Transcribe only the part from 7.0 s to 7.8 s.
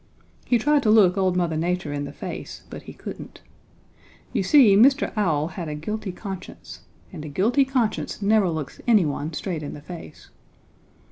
and a guilty